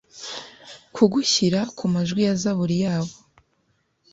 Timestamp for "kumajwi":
1.77-2.21